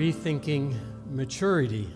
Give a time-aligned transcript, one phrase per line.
[0.00, 0.74] Rethinking
[1.10, 1.86] maturity.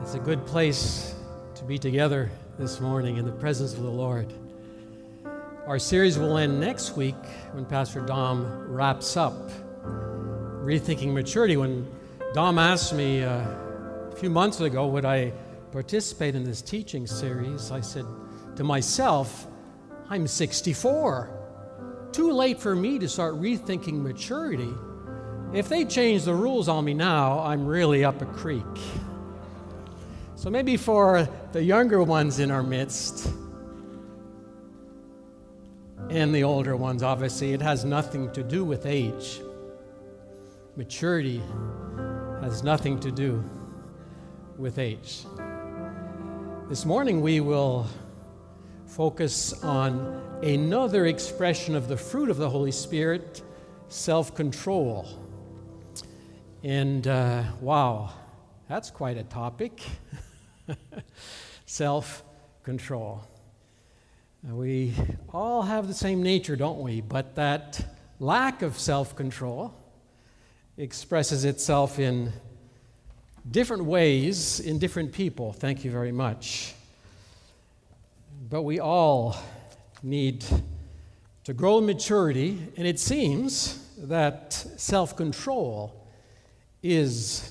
[0.00, 1.14] It's a good place
[1.56, 4.32] to be together this morning in the presence of the Lord.
[5.66, 9.50] Our series will end next week when Pastor Dom wraps up
[9.82, 11.58] Rethinking Maturity.
[11.58, 11.86] When
[12.32, 15.34] Dom asked me uh, a few months ago, would I
[15.70, 18.06] participate in this teaching series, I said
[18.56, 19.46] to myself,
[20.08, 22.08] I'm 64.
[22.10, 24.72] Too late for me to start rethinking maturity.
[25.54, 28.64] If they change the rules on me now, I'm really up a creek.
[30.34, 33.30] So maybe for the younger ones in our midst,
[36.10, 39.40] and the older ones, obviously, it has nothing to do with age.
[40.74, 41.40] Maturity
[42.40, 43.44] has nothing to do
[44.58, 45.24] with age.
[46.68, 47.86] This morning, we will
[48.86, 53.40] focus on another expression of the fruit of the Holy Spirit
[53.86, 55.23] self control.
[56.64, 58.10] And uh, wow,
[58.70, 59.82] that's quite a topic
[61.66, 62.22] self
[62.62, 63.22] control.
[64.42, 64.94] We
[65.30, 67.02] all have the same nature, don't we?
[67.02, 67.84] But that
[68.18, 69.74] lack of self control
[70.78, 72.32] expresses itself in
[73.50, 75.52] different ways in different people.
[75.52, 76.74] Thank you very much.
[78.48, 79.36] But we all
[80.02, 80.46] need
[81.44, 86.00] to grow in maturity, and it seems that self control
[86.84, 87.50] is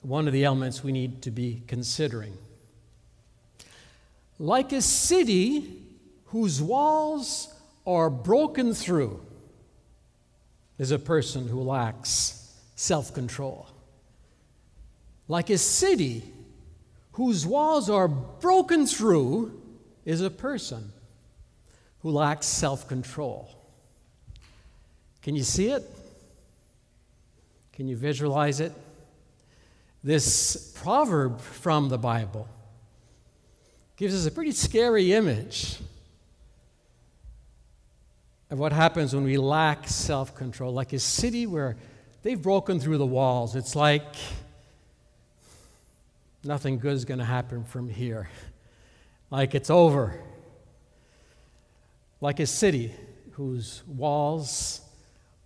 [0.00, 2.36] one of the elements we need to be considering.
[4.38, 5.82] Like a city
[6.26, 7.54] whose walls
[7.86, 9.20] are broken through
[10.78, 13.68] is a person who lacks self control.
[15.28, 16.24] Like a city
[17.12, 19.60] whose walls are broken through
[20.06, 20.90] is a person
[22.00, 23.50] who lacks self control.
[25.20, 25.84] Can you see it?
[27.82, 28.72] Can you visualize it?
[30.04, 32.46] This proverb from the Bible
[33.96, 35.80] gives us a pretty scary image
[38.52, 41.76] of what happens when we lack self control, like a city where
[42.22, 43.56] they've broken through the walls.
[43.56, 44.14] It's like
[46.44, 48.28] nothing good is going to happen from here,
[49.28, 50.20] like it's over.
[52.20, 52.94] Like a city
[53.32, 54.82] whose walls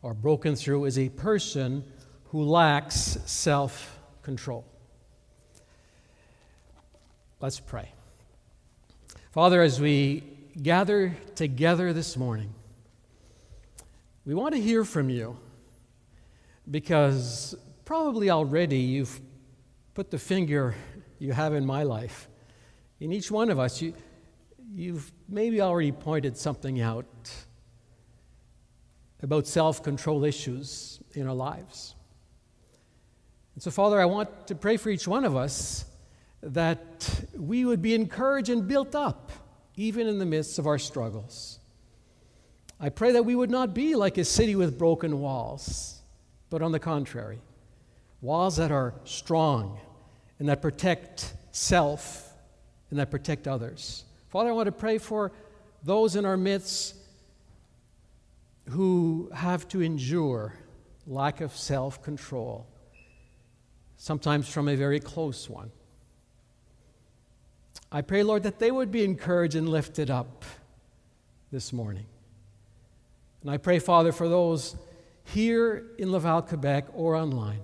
[0.05, 1.83] are broken through is a person
[2.31, 4.65] who lacks self control.
[7.41, 7.93] Let's pray.
[9.31, 10.25] Father, as we
[10.63, 12.55] gather together this morning,
[14.25, 15.37] we want to hear from you
[16.71, 17.55] because
[17.85, 19.21] probably already you've
[19.95, 20.75] put the finger
[21.19, 22.29] you have in my life.
[23.01, 23.95] In each one of us, you,
[24.75, 27.07] you've maybe already pointed something out
[29.23, 31.96] about self control issues in our lives.
[33.57, 35.87] And so, Father, I want to pray for each one of us
[36.43, 39.33] that we would be encouraged and built up,
[39.77, 41.59] even in the midst of our struggles.
[42.79, 46.03] I pray that we would not be like a city with broken walls,
[46.51, 47.39] but on the contrary,
[48.21, 49.81] walls that are strong
[50.39, 52.31] and that protect self
[52.91, 54.05] and that protect others.
[54.29, 55.33] Father, I want to pray for
[55.83, 56.95] those in our midst
[58.69, 60.53] who have to endure
[61.07, 62.67] lack of self control
[63.97, 65.71] sometimes from a very close one.
[67.91, 70.45] I pray, Lord, that they would be encouraged and lifted up
[71.53, 72.07] this morning.
[73.43, 74.77] And I pray, Father, for those
[75.25, 77.61] here in Laval, Quebec, or online,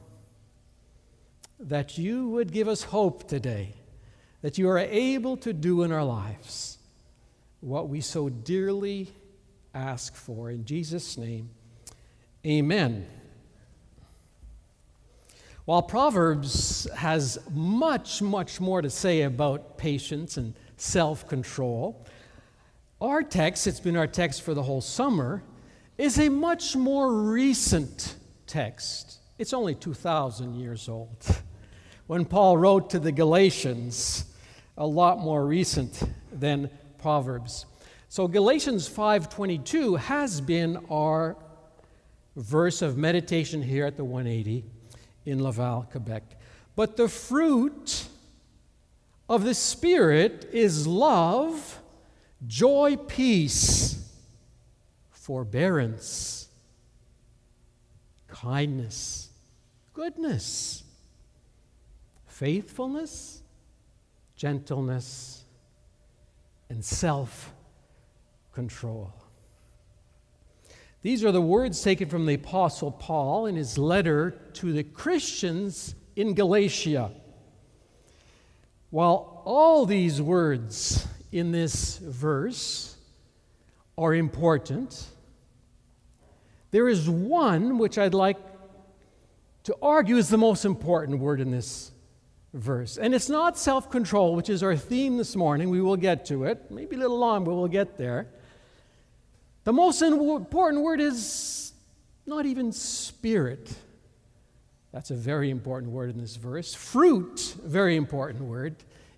[1.58, 3.74] that you would give us hope today,
[4.42, 6.78] that you are able to do in our lives
[7.60, 9.12] what we so dearly
[9.74, 10.50] ask for.
[10.50, 11.50] In Jesus' name,
[12.44, 13.06] amen.
[15.64, 22.04] While Proverbs has much, much more to say about patience and self control.
[23.00, 25.44] Our text, it's been our text for the whole summer,
[25.98, 28.16] is a much more recent
[28.48, 29.18] text.
[29.38, 31.42] It's only 2,000 years old.
[32.08, 34.24] When Paul wrote to the Galatians,
[34.76, 37.66] a lot more recent than Proverbs.
[38.08, 41.36] So Galatians 5:22 has been our
[42.34, 44.64] verse of meditation here at the 180
[45.24, 46.22] in Laval, Quebec.
[46.74, 48.06] But the fruit
[49.28, 51.80] of the Spirit is love,
[52.46, 53.98] joy, peace,
[55.10, 56.48] forbearance,
[58.28, 59.28] kindness,
[59.92, 60.82] goodness,
[62.26, 63.42] faithfulness,
[64.36, 65.44] gentleness,
[66.68, 67.52] and self
[68.52, 69.12] control.
[71.02, 75.96] These are the words taken from the Apostle Paul in his letter to the Christians
[76.14, 77.10] in Galatia.
[78.90, 82.96] While all these words in this verse
[83.98, 85.06] are important,
[86.70, 88.38] there is one which I'd like
[89.64, 91.90] to argue is the most important word in this
[92.54, 92.96] verse.
[92.96, 95.68] And it's not self control, which is our theme this morning.
[95.68, 96.70] We will get to it.
[96.70, 98.28] Maybe a little long, but we'll get there.
[99.64, 101.72] The most important word is
[102.26, 103.72] not even spirit.
[104.92, 106.74] That's a very important word in this verse.
[106.74, 108.76] Fruit, very important word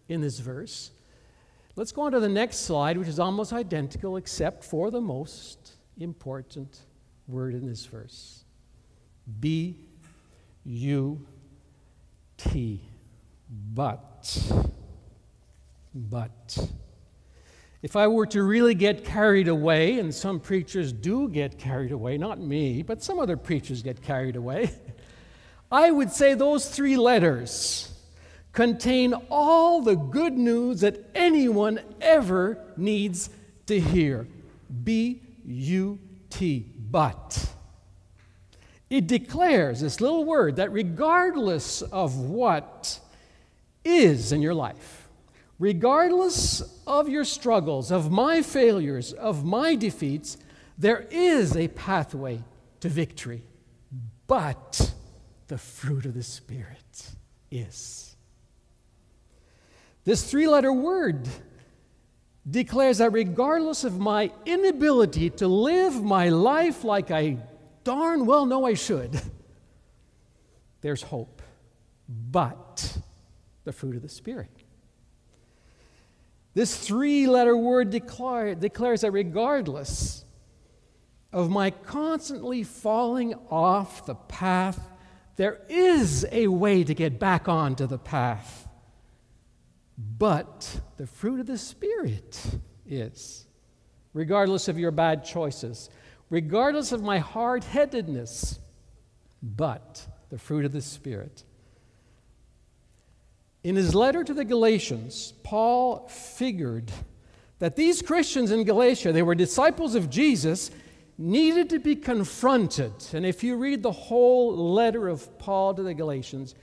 [0.08, 0.90] in this verse.
[1.76, 5.72] Let's go on to the next slide, which is almost identical except for the most
[5.98, 6.78] important
[7.26, 8.44] word in this verse
[9.40, 9.78] B
[10.64, 11.26] U
[12.36, 12.82] T.
[13.74, 14.52] But.
[15.94, 16.68] But.
[17.84, 22.16] If I were to really get carried away, and some preachers do get carried away,
[22.16, 24.70] not me, but some other preachers get carried away,
[25.70, 27.92] I would say those three letters
[28.52, 33.28] contain all the good news that anyone ever needs
[33.66, 34.28] to hear.
[34.82, 35.98] B U
[36.30, 37.50] T, but.
[38.88, 42.98] It declares, this little word, that regardless of what
[43.84, 45.03] is in your life,
[45.58, 50.36] regardless of your struggles, of my failures, of my defeats,
[50.76, 52.42] there is a pathway
[52.80, 53.42] to victory.
[54.26, 54.94] But
[55.48, 57.10] the fruit of the Spirit
[57.50, 58.16] is.
[60.04, 61.28] This three letter word
[62.48, 67.38] declares that regardless of my inability to live my life like I
[67.84, 69.20] darn well know I should,
[70.80, 71.40] there's hope.
[72.08, 72.98] But
[73.64, 74.63] the fruit of the Spirit.
[76.54, 80.24] This three letter word declare, declares that regardless
[81.32, 84.80] of my constantly falling off the path,
[85.36, 88.68] there is a way to get back onto the path.
[89.98, 92.40] But the fruit of the Spirit
[92.86, 93.46] is,
[94.12, 95.90] regardless of your bad choices,
[96.30, 98.60] regardless of my hard headedness,
[99.42, 101.42] but the fruit of the Spirit
[103.64, 106.92] in his letter to the Galatians, Paul figured
[107.58, 110.70] that these Christians in Galatia, they were disciples of Jesus,
[111.16, 112.92] needed to be confronted.
[113.14, 116.54] And if you read the whole letter of Paul to the Galatians,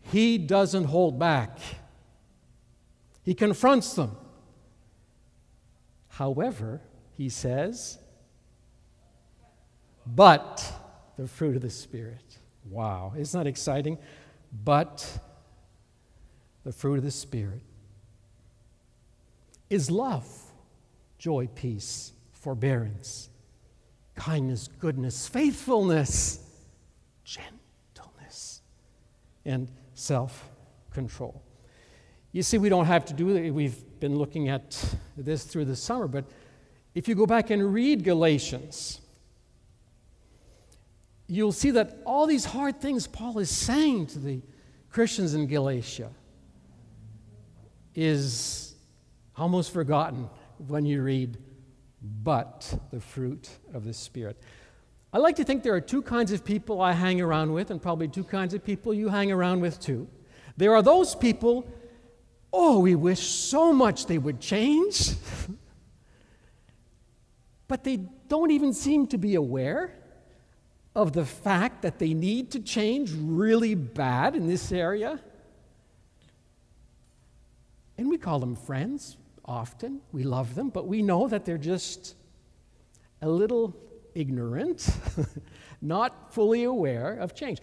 [0.00, 1.58] he doesn't hold back.
[3.22, 4.16] He confronts them.
[6.08, 6.80] However,
[7.12, 7.98] he says,
[10.06, 10.64] but
[11.18, 12.38] the fruit of the Spirit.
[12.70, 13.98] Wow, isn't that exciting?
[14.64, 15.18] But
[16.66, 17.62] the fruit of the Spirit,
[19.70, 20.26] is love,
[21.16, 23.28] joy, peace, forbearance,
[24.16, 26.40] kindness, goodness, faithfulness,
[27.22, 28.62] gentleness,
[29.44, 30.50] and self
[30.90, 31.40] control.
[32.32, 33.52] You see, we don't have to do it.
[33.52, 36.24] We've been looking at this through the summer, but
[36.96, 39.00] if you go back and read Galatians,
[41.28, 44.42] you'll see that all these hard things Paul is saying to the
[44.90, 46.10] Christians in Galatia
[47.96, 48.74] is
[49.36, 50.28] almost forgotten
[50.68, 51.38] when you read,
[52.22, 54.36] but the fruit of the Spirit.
[55.12, 57.80] I like to think there are two kinds of people I hang around with, and
[57.80, 60.08] probably two kinds of people you hang around with too.
[60.58, 61.66] There are those people,
[62.52, 65.12] oh, we wish so much they would change,
[67.68, 67.96] but they
[68.28, 69.94] don't even seem to be aware
[70.94, 75.20] of the fact that they need to change really bad in this area.
[77.98, 80.00] And we call them friends often.
[80.12, 82.14] We love them, but we know that they're just
[83.22, 83.76] a little
[84.14, 84.90] ignorant,
[85.80, 87.60] not fully aware of change.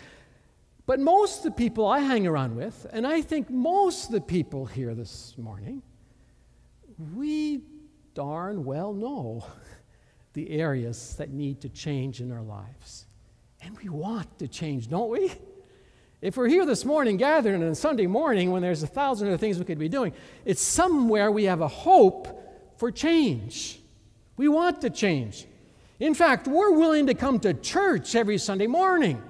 [0.85, 4.21] But most of the people I hang around with, and I think most of the
[4.21, 5.81] people here this morning,
[7.15, 7.61] we
[8.13, 9.45] darn well know
[10.33, 13.05] the areas that need to change in our lives.
[13.61, 15.31] And we want to change, don't we?
[16.23, 19.37] If we're here this morning gathered on a Sunday morning when there's a thousand other
[19.37, 20.13] things we could be doing,
[20.45, 22.29] it's somewhere we have a hope
[22.77, 23.81] for change.
[24.37, 25.45] We want to change.
[25.99, 29.21] In fact, we're willing to come to church every Sunday morning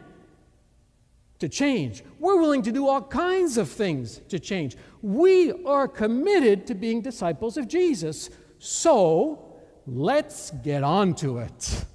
[1.40, 2.04] to change.
[2.20, 4.78] We're willing to do all kinds of things to change.
[5.02, 8.30] We are committed to being disciples of Jesus.
[8.60, 9.56] So
[9.88, 11.86] let's get on to it.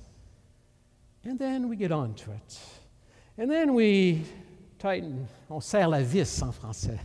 [1.23, 2.59] And then we get on to it.
[3.37, 4.25] And then we
[4.79, 6.99] tighten, on serre la vis en français.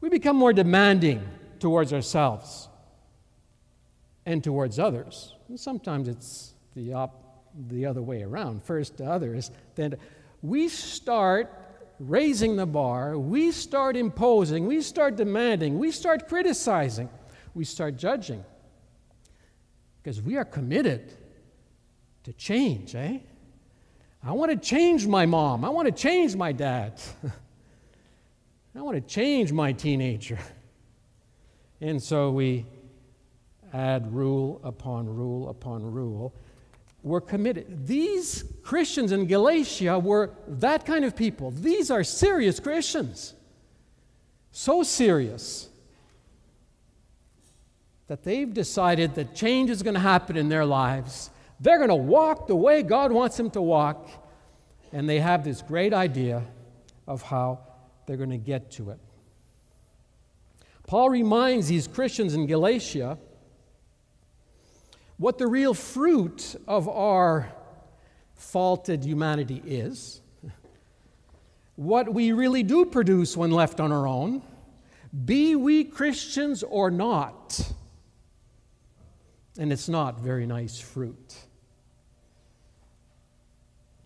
[0.00, 1.26] We become more demanding
[1.58, 2.68] towards ourselves
[4.24, 5.34] and towards others.
[5.48, 8.62] And sometimes it's the, op- the other way around.
[8.62, 9.96] First to others, then
[10.42, 11.52] we start
[11.98, 17.08] raising the bar, we start imposing, we start demanding, we start criticizing,
[17.54, 18.44] we start judging.
[20.00, 21.12] Because we are committed
[22.22, 23.18] to change, eh?
[24.24, 25.64] I want to change my mom.
[25.64, 27.00] I want to change my dad.
[28.74, 30.38] I want to change my teenager.
[31.80, 32.66] And so we
[33.72, 36.34] add rule upon rule upon rule
[37.02, 37.86] were committed.
[37.86, 41.50] These Christians in Galatia were that kind of people.
[41.52, 43.34] These are serious Christians.
[44.50, 45.68] So serious
[48.08, 51.30] that they've decided that change is going to happen in their lives.
[51.60, 54.08] They're going to walk the way God wants them to walk.
[54.92, 56.44] And they have this great idea
[57.06, 57.60] of how
[58.06, 58.98] they're going to get to it.
[60.86, 63.18] Paul reminds these Christians in Galatia
[65.18, 67.52] what the real fruit of our
[68.34, 70.22] faulted humanity is,
[71.74, 74.42] what we really do produce when left on our own,
[75.24, 77.72] be we Christians or not.
[79.58, 81.34] And it's not very nice fruit.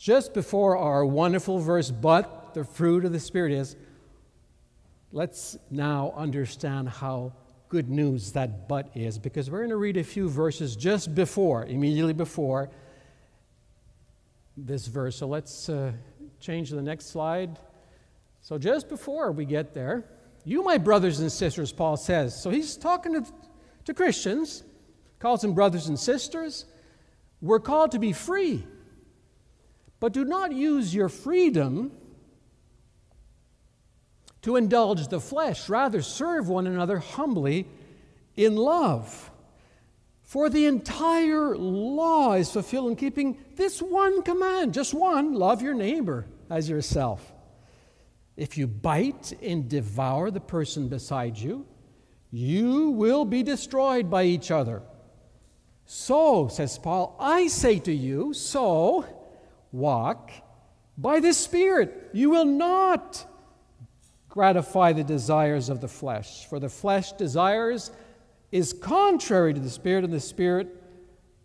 [0.02, 3.76] Just before our wonderful verse, but the fruit of the Spirit is,
[5.12, 7.32] let's now understand how
[7.68, 11.66] good news that but is because we're going to read a few verses just before,
[11.66, 12.68] immediately before
[14.56, 15.14] this verse.
[15.14, 15.92] So let's uh,
[16.40, 17.60] change to the next slide.
[18.40, 20.04] So just before we get there,
[20.44, 22.42] you, my brothers and sisters, Paul says.
[22.42, 23.32] So he's talking to,
[23.84, 24.64] to Christians,
[25.20, 26.64] calls them brothers and sisters.
[27.40, 28.66] We're called to be free.
[30.02, 31.92] But do not use your freedom
[34.40, 35.68] to indulge the flesh.
[35.68, 37.68] Rather, serve one another humbly
[38.34, 39.30] in love.
[40.24, 45.74] For the entire law is fulfilled in keeping this one command, just one love your
[45.74, 47.32] neighbor as yourself.
[48.36, 51.64] If you bite and devour the person beside you,
[52.32, 54.82] you will be destroyed by each other.
[55.86, 59.06] So, says Paul, I say to you, so
[59.72, 60.30] walk
[60.96, 62.10] by the Spirit.
[62.12, 63.26] You will not
[64.28, 66.46] gratify the desires of the flesh.
[66.46, 67.90] For the flesh desires
[68.50, 70.68] is contrary to the Spirit, and the Spirit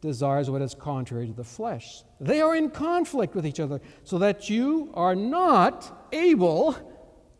[0.02, 2.04] desires what is contrary to the flesh.
[2.20, 6.76] They are in conflict with each other, so that you are not able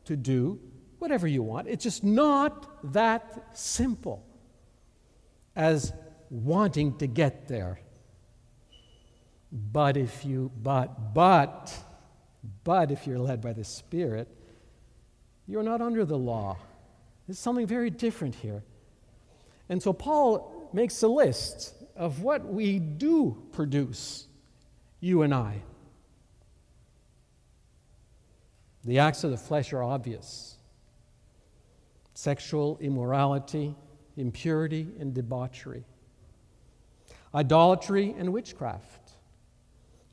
[0.06, 0.60] to do
[1.00, 1.68] whatever you want.
[1.68, 4.26] It's just not that simple
[5.56, 5.94] as
[6.30, 7.80] wanting to get there.
[9.52, 11.74] But if you, but, but,
[12.64, 14.28] but if you're led by the Spirit,
[15.48, 16.58] you're not under the law.
[17.26, 18.64] There's something very different here.
[19.70, 24.28] And so Paul makes a list of what we do produce,
[25.00, 25.62] you and I.
[28.84, 30.54] The acts of the flesh are obvious
[32.14, 33.76] sexual immorality,
[34.16, 35.84] impurity, and debauchery,
[37.36, 38.97] idolatry and witchcraft,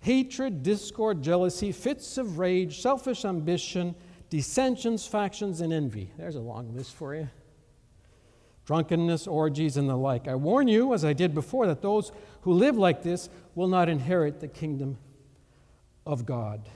[0.04, 3.94] hatred, discord, jealousy, fits of rage, selfish ambition
[4.34, 6.10] dissensions, factions, and envy.
[6.18, 7.28] There's a long list for you.
[8.66, 10.26] Drunkenness, orgies, and the like.
[10.26, 13.88] I warn you, as I did before, that those who live like this will not
[13.88, 14.98] inherit the kingdom
[16.04, 16.68] of God.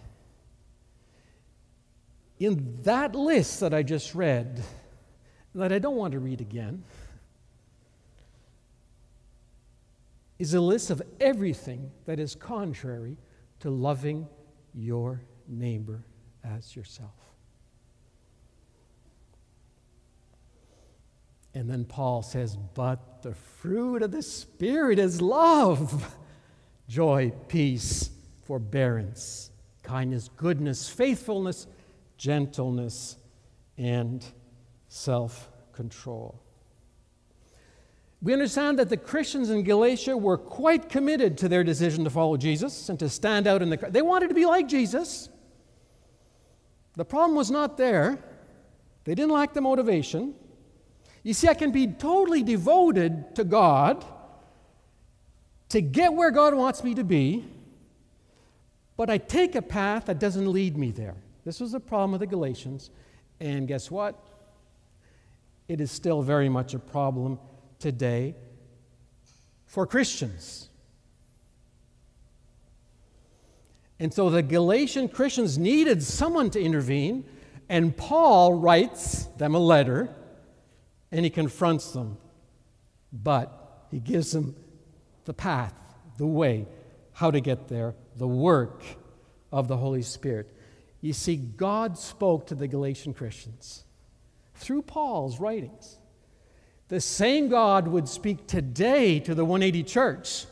[2.39, 4.63] In that list that I just read,
[5.57, 6.85] that I don't want to read again,
[10.39, 13.17] is a list of everything that is contrary
[13.61, 14.27] to loving
[14.75, 16.05] your neighbor
[16.45, 17.11] as yourself.
[21.55, 26.17] And then Paul says, But the fruit of the Spirit is love,
[26.89, 28.11] joy, peace,
[28.45, 29.51] forbearance,
[29.83, 31.67] kindness, goodness, faithfulness,
[32.17, 33.17] gentleness,
[33.77, 34.25] and
[34.89, 36.41] self control.
[38.21, 42.37] We understand that the Christians in Galatia were quite committed to their decision to follow
[42.37, 43.77] Jesus and to stand out in the.
[43.77, 45.29] They wanted to be like Jesus.
[46.97, 48.19] The problem was not there.
[49.05, 50.35] They didn't lack the motivation.
[51.23, 54.05] You see, I can be totally devoted to God
[55.69, 57.45] to get where God wants me to be,
[58.97, 61.15] but I take a path that doesn't lead me there.
[61.45, 62.91] This was the problem of the Galatians,
[63.39, 64.19] and guess what?
[65.69, 67.39] It is still very much a problem
[67.79, 68.35] today
[69.67, 70.69] for Christians.
[74.01, 77.25] And so the Galatian Christians needed someone to intervene,
[77.69, 80.15] and Paul writes them a letter
[81.11, 82.19] and he confronts them.
[83.13, 84.55] But he gives them
[85.25, 85.75] the path,
[86.19, 86.67] the way,
[87.13, 88.83] how to get there, the work
[89.51, 90.55] of the Holy Spirit.
[91.01, 93.85] You see, God spoke to the Galatian Christians
[94.55, 95.99] through Paul's writings.
[96.89, 100.47] The same God would speak today to the 180 church,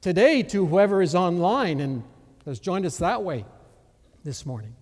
[0.00, 2.02] today to whoever is online and
[2.44, 3.44] has joined us that way
[4.24, 4.74] this morning.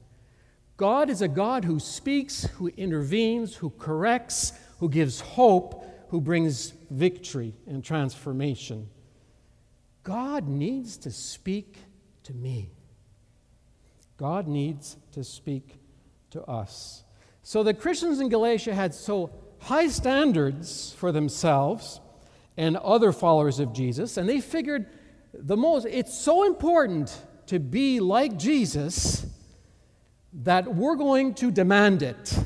[0.79, 6.73] God is a God who speaks, who intervenes, who corrects, who gives hope, who brings
[6.91, 8.89] victory and transformation.
[10.03, 11.77] God needs to speak
[12.25, 12.71] to me.
[14.17, 15.77] God needs to speak
[16.31, 17.05] to us.
[17.43, 19.31] So the Christians in Galatia had so
[19.65, 22.01] high standards for themselves
[22.57, 24.87] and other followers of Jesus, and they figured
[25.33, 29.27] the most, it's so important to be like Jesus
[30.33, 32.39] that we're going to demand it,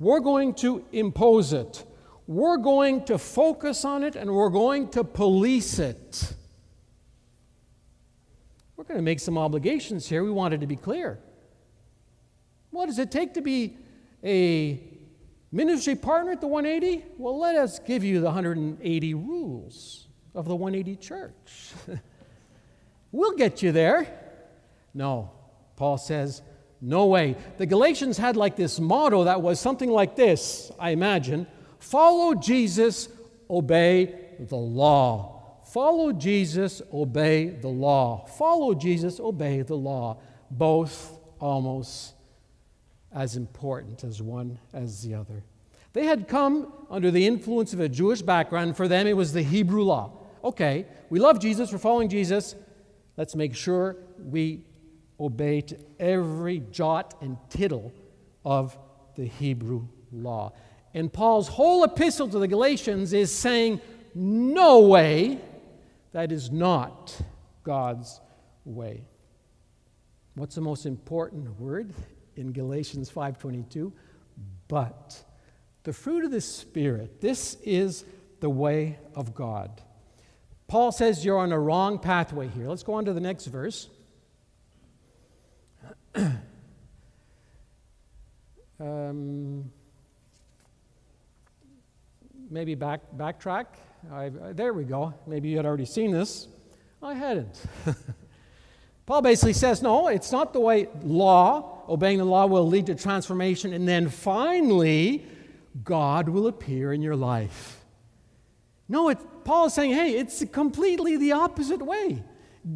[0.00, 1.84] we're going to impose it,
[2.26, 6.34] we're going to focus on it, and we're going to police it.
[8.76, 10.24] We're going to make some obligations here.
[10.24, 11.20] We wanted to be clear.
[12.70, 13.76] What does it take to be
[14.24, 14.93] a
[15.54, 17.04] Ministry partner at the 180?
[17.16, 21.70] Well, let us give you the 180 rules of the 180 church.
[23.12, 24.08] we'll get you there.
[24.92, 25.30] No,
[25.76, 26.42] Paul says,
[26.80, 27.36] no way.
[27.58, 31.46] The Galatians had like this motto that was something like this, I imagine
[31.78, 33.08] follow Jesus,
[33.48, 35.60] obey the law.
[35.66, 38.26] Follow Jesus, obey the law.
[38.26, 40.18] Follow Jesus, obey the law.
[40.50, 42.13] Both almost
[43.14, 45.44] as important as one as the other.
[45.92, 48.76] They had come under the influence of a Jewish background.
[48.76, 50.12] For them, it was the Hebrew law.
[50.42, 52.54] Okay, we love Jesus, we're following Jesus.
[53.16, 54.64] Let's make sure we
[55.18, 57.92] obey to every jot and tittle
[58.44, 58.76] of
[59.16, 60.52] the Hebrew law.
[60.92, 63.80] And Paul's whole epistle to the Galatians is saying,
[64.14, 65.38] No way,
[66.12, 67.16] that is not
[67.62, 68.20] God's
[68.64, 69.04] way.
[70.34, 71.94] What's the most important word?
[72.36, 73.92] In Galatians 5:22,
[74.68, 75.24] but
[75.84, 78.04] the fruit of the spirit, this is
[78.40, 79.82] the way of God.
[80.66, 82.68] Paul says you're on a wrong pathway here.
[82.68, 83.88] Let's go on to the next verse.
[88.80, 89.70] um,
[92.50, 93.66] maybe back backtrack.
[94.12, 95.14] I, there we go.
[95.26, 96.48] Maybe you had already seen this.
[97.02, 97.62] I hadn't.
[99.06, 102.94] Paul basically says, no, it's not the way law, obeying the law will lead to
[102.94, 105.26] transformation, and then finally,
[105.82, 107.84] God will appear in your life.
[108.88, 112.22] No, it, Paul is saying, hey, it's completely the opposite way.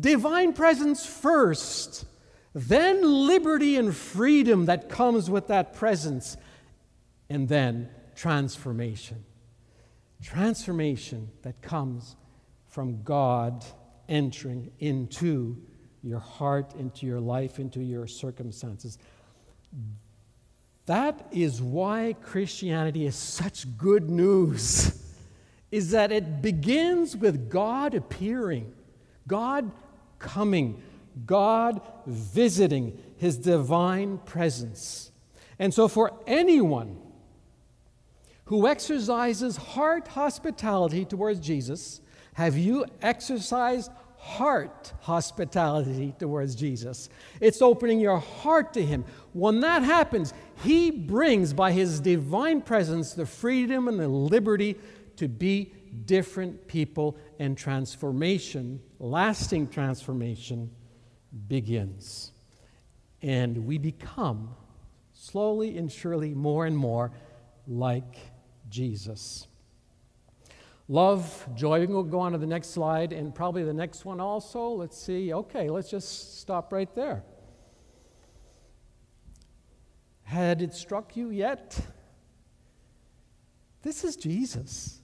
[0.01, 2.05] Divine presence first,
[2.55, 6.37] then liberty and freedom that comes with that presence,
[7.31, 9.25] and then transformation.
[10.23, 12.17] Transformation that comes
[12.67, 13.64] from God
[14.09, 15.62] entering into
[16.03, 18.99] your heart, into your life, into your circumstances.
[20.87, 25.05] That is why Christianity is such good news.
[25.71, 28.73] Is that it begins with God appearing,
[29.27, 29.71] God
[30.19, 30.83] coming,
[31.27, 35.13] God visiting his divine presence.
[35.59, 36.97] And so, for anyone
[38.47, 42.01] who exercises heart hospitality towards Jesus,
[42.33, 43.91] have you exercised
[44.29, 47.09] heart hospitality towards Jesus.
[47.41, 49.05] It's opening your heart to Him.
[49.33, 54.77] When that happens, He brings by His divine presence the freedom and the liberty
[55.17, 55.73] to be
[56.05, 60.71] different people, and transformation, lasting transformation,
[61.49, 62.33] begins.
[63.23, 64.55] And we become
[65.12, 67.11] slowly and surely more and more
[67.67, 68.17] like
[68.69, 69.48] Jesus.
[70.90, 71.81] Love, joy.
[71.81, 74.70] We can go on to the next slide and probably the next one also.
[74.70, 75.35] Let's see.
[75.35, 77.22] Okay, let's just stop right there.
[80.22, 81.79] Had it struck you yet?
[83.83, 85.01] This is Jesus.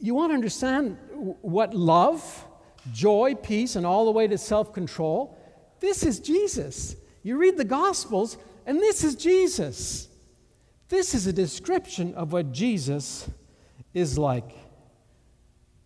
[0.00, 0.98] You want to understand
[1.40, 2.46] what love,
[2.92, 5.38] joy, peace, and all the way to self control?
[5.78, 6.96] This is Jesus.
[7.22, 10.08] You read the Gospels, and this is Jesus.
[10.88, 13.28] This is a description of what Jesus
[13.94, 14.63] is like.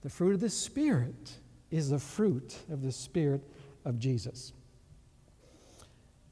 [0.02, 1.32] The fruit of the Spirit
[1.70, 3.42] is the fruit of the Spirit
[3.84, 4.52] of Jesus.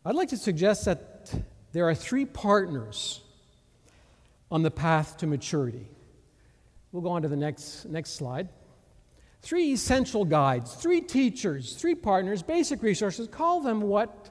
[0.05, 1.33] I'd like to suggest that
[1.73, 3.21] there are three partners
[4.51, 5.89] on the path to maturity.
[6.93, 8.49] We'll go on to the next, next slide.
[9.43, 13.29] Three essential guides, three teachers, three partners, basic resources.
[13.29, 14.31] Call them what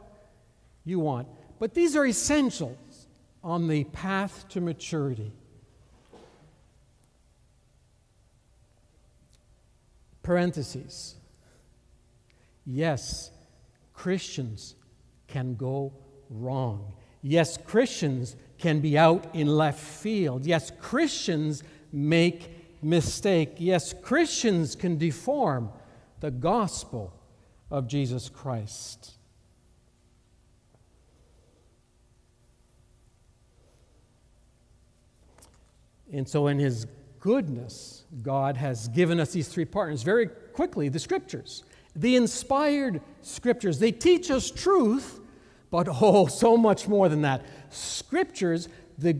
[0.83, 1.27] you want.
[1.59, 3.07] But these are essentials
[3.43, 5.31] on the path to maturity.
[10.25, 11.15] Parentheses.
[12.65, 13.29] Yes,
[13.93, 14.73] Christians
[15.27, 15.93] can go
[16.31, 16.93] wrong.
[17.21, 20.43] Yes, Christians can be out in left field.
[20.43, 23.53] Yes, Christians make mistake.
[23.59, 25.69] Yes, Christians can deform
[26.21, 27.13] the gospel
[27.69, 29.11] of Jesus Christ.
[36.11, 36.87] And so, in His
[37.25, 40.03] goodness, God has given us these three partners.
[40.03, 41.63] Very quickly, the scriptures.
[41.95, 43.79] The inspired scriptures.
[43.79, 45.19] They teach us truth,
[45.71, 47.43] but oh, so much more than that.
[47.71, 49.17] Scriptures, the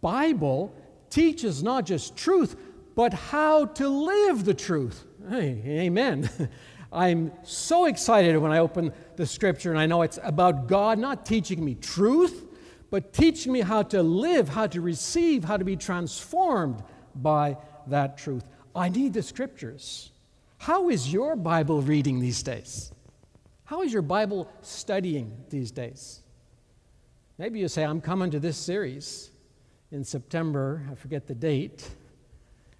[0.00, 0.74] Bible,
[1.08, 2.56] teaches not just truth,
[2.96, 5.04] but how to live the truth.
[5.30, 6.28] Hey, amen.
[6.92, 11.24] I'm so excited when I open the scripture and I know it's about God not
[11.24, 12.44] teaching me truth,
[12.90, 16.82] but teaching me how to live, how to receive, how to be transformed
[17.22, 18.44] by that truth.
[18.74, 20.10] I need the scriptures.
[20.58, 22.92] How is your Bible reading these days?
[23.64, 26.22] How is your Bible studying these days?
[27.38, 29.30] Maybe you say, I'm coming to this series
[29.90, 30.82] in September.
[30.90, 31.88] I forget the date.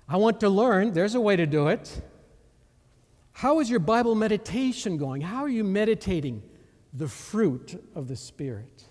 [0.09, 0.93] I want to learn.
[0.93, 2.01] There's a way to do it.
[3.33, 5.21] How is your Bible meditation going?
[5.21, 6.43] How are you meditating
[6.95, 8.86] the fruit of the Spirit?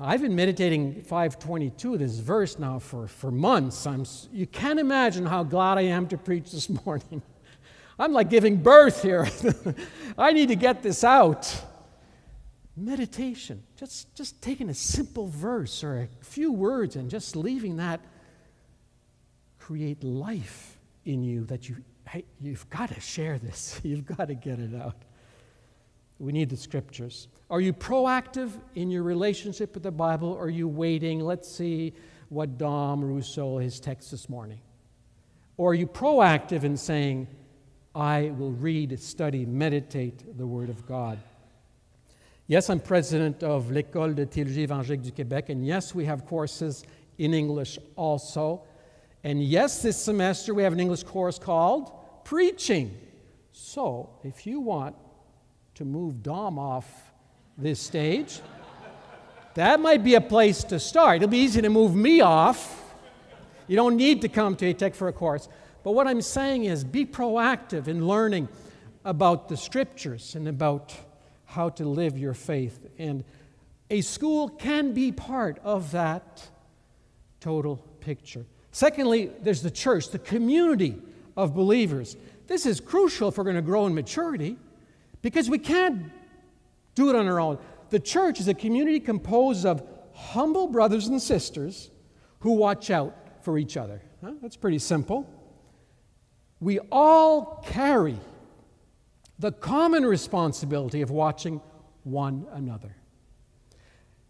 [0.00, 3.84] I've been meditating 522, this verse now, for, for months.
[3.84, 7.20] I'm, you can't imagine how glad I am to preach this morning.
[7.98, 9.28] I'm like giving birth here.
[10.18, 11.52] I need to get this out.
[12.76, 18.00] Meditation, just, just taking a simple verse or a few words and just leaving that
[19.58, 21.76] create life in you that you,
[22.08, 23.80] hey, you've got to share this.
[23.84, 24.94] You've got to get it out.
[26.18, 27.28] We need the scriptures.
[27.50, 31.20] Are you proactive in your relationship with the Bible or are you waiting?
[31.20, 31.94] Let's see
[32.28, 34.60] what Dom Rousseau, his text this morning.
[35.56, 37.28] Or are you proactive in saying,
[37.94, 41.18] I will read, study, meditate the Word of God.
[42.46, 46.84] Yes, I'm president of l'École de théologie évangélique du Québec, and yes, we have courses
[47.18, 48.62] in English also.
[49.24, 51.90] And yes, this semester we have an English course called
[52.24, 52.96] Preaching.
[53.52, 54.94] So, if you want
[55.78, 57.12] to move Dom off
[57.56, 58.40] this stage,
[59.54, 61.18] that might be a place to start.
[61.18, 62.82] It'll be easy to move me off.
[63.68, 65.48] You don't need to come to ETEQ for a course.
[65.84, 68.48] But what I'm saying is be proactive in learning
[69.04, 70.96] about the scriptures and about
[71.44, 72.84] how to live your faith.
[72.98, 73.22] And
[73.88, 76.48] a school can be part of that
[77.38, 78.46] total picture.
[78.72, 80.96] Secondly, there's the church, the community
[81.36, 82.16] of believers.
[82.48, 84.56] This is crucial if we're going to grow in maturity
[85.22, 86.10] because we can't
[86.94, 87.58] do it on our own.
[87.90, 91.90] The church is a community composed of humble brothers and sisters
[92.40, 94.02] who watch out for each other.
[94.22, 94.32] Huh?
[94.42, 95.38] That's pretty simple
[96.60, 98.18] we all carry
[99.38, 101.60] the common responsibility of watching
[102.02, 102.96] one another.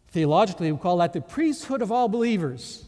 [0.09, 2.85] Theologically, we call that the priesthood of all believers.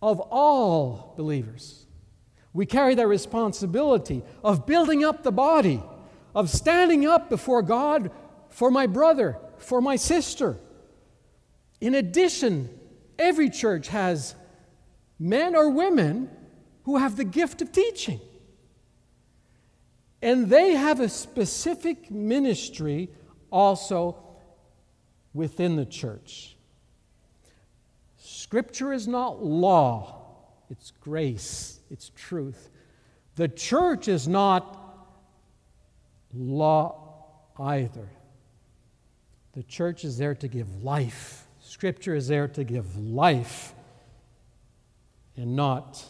[0.00, 1.81] Of all believers.
[2.52, 5.82] We carry that responsibility of building up the body,
[6.34, 8.10] of standing up before God
[8.50, 10.58] for my brother, for my sister.
[11.80, 12.68] In addition,
[13.18, 14.34] every church has
[15.18, 16.30] men or women
[16.84, 18.20] who have the gift of teaching.
[20.20, 23.10] And they have a specific ministry
[23.50, 24.22] also
[25.34, 26.56] within the church.
[28.18, 30.20] Scripture is not law,
[30.70, 32.70] it's grace, it's truth.
[33.36, 34.78] The church is not
[36.34, 37.28] law
[37.58, 38.08] either.
[39.52, 41.46] The church is there to give life.
[41.60, 43.74] Scripture is there to give life
[45.36, 46.02] and not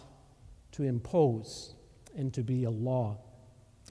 [0.72, 1.74] to impose
[2.16, 3.18] and to be a law.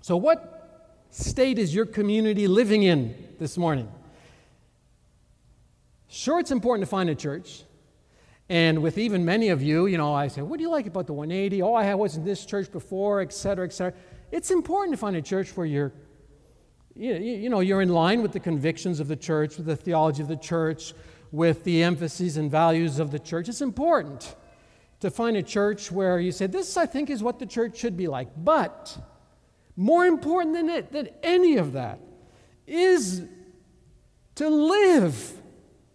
[0.01, 3.91] So, what state is your community living in this morning?
[6.08, 7.63] Sure, it's important to find a church.
[8.51, 11.07] And with even many of you, you know, I say, what do you like about
[11.07, 11.61] the 180?
[11.61, 13.97] Oh, I was in this church before, et cetera, et cetera.
[14.29, 15.93] It's important to find a church where you're,
[16.93, 20.21] you, you know, you're in line with the convictions of the church, with the theology
[20.21, 20.93] of the church,
[21.31, 23.47] with the emphases and values of the church.
[23.47, 24.35] It's important
[24.99, 27.95] to find a church where you say, this, I think, is what the church should
[27.95, 28.27] be like.
[28.35, 28.97] But
[29.77, 32.01] more important than, it, than any of that
[32.67, 33.23] is
[34.35, 35.37] to live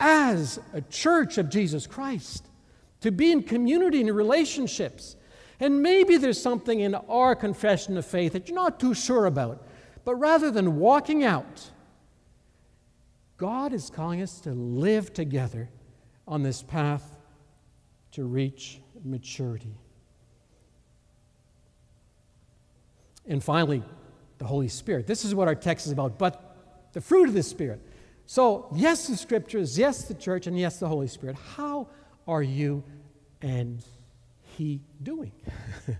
[0.01, 2.46] as a church of Jesus Christ,
[3.07, 5.15] to be in community and relationships.
[5.61, 9.65] And maybe there's something in our confession of faith that you're not too sure about,
[10.05, 11.71] but rather than walking out,
[13.37, 15.71] God is calling us to live together
[16.27, 17.17] on this path
[18.11, 19.79] to reach maturity.
[23.25, 23.85] And finally,
[24.39, 25.07] the Holy Spirit.
[25.07, 27.81] This is what our text is about, but the fruit of the Spirit.
[28.27, 31.37] So, yes, the scriptures, yes, the church, and yes, the Holy Spirit.
[31.55, 31.87] How
[32.27, 32.83] are you
[33.47, 33.81] and
[34.57, 35.33] He doing?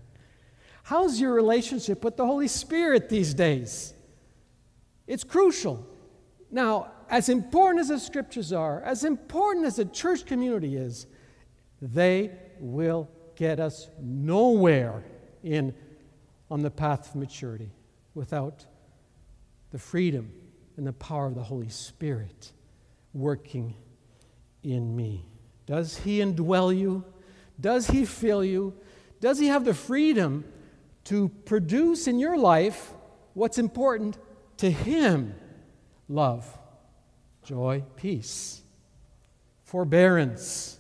[0.83, 3.95] How's your relationship with the Holy Spirit these days?
[5.07, 5.87] It's crucial.
[6.51, 11.07] Now, as important as the scriptures are, as important as the church community is,
[11.81, 15.05] they will get us nowhere
[15.45, 15.73] in
[16.51, 17.71] on the path of maturity
[18.15, 18.65] without
[19.71, 20.33] the freedom
[20.77, 22.53] and the power of the Holy Spirit
[23.13, 23.75] working
[24.65, 25.29] in me.
[25.67, 27.05] Does He indwell you?
[27.61, 28.75] Does He fill you?
[29.21, 30.45] Does He have the freedom
[31.05, 32.93] to produce in your life
[33.35, 34.19] what's important
[34.59, 35.35] to Him?
[36.09, 36.47] Love,
[37.43, 38.63] joy, peace,
[39.65, 40.79] forbearance,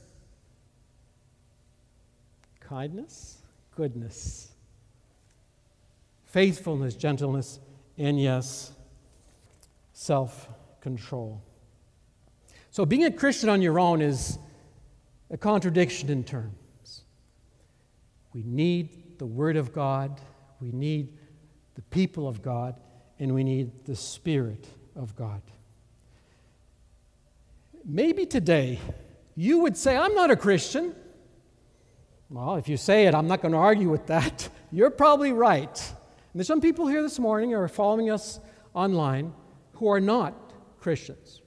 [2.60, 3.38] kindness,
[3.74, 4.52] goodness,
[6.26, 7.60] faithfulness, gentleness,
[7.98, 8.72] and yes,
[9.92, 10.48] self
[10.80, 11.42] control.
[12.70, 14.38] So, being a Christian on your own is
[15.30, 16.65] a contradiction in terms.
[18.36, 20.20] We need the Word of God,
[20.60, 21.08] we need
[21.74, 22.78] the people of God,
[23.18, 25.40] and we need the Spirit of God.
[27.82, 28.78] Maybe today
[29.36, 30.94] you would say, I'm not a Christian.
[32.28, 34.50] Well, if you say it, I'm not going to argue with that.
[34.70, 35.82] You're probably right.
[35.88, 38.38] And there's some people here this morning or following us
[38.74, 39.32] online
[39.76, 41.40] who are not Christians.